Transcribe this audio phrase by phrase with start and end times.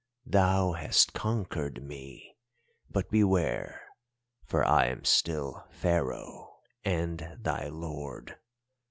[0.25, 2.35] Thou hast conquered me,
[2.89, 3.83] but beware,
[4.47, 8.39] for I am still Pharaoh and thy Lord.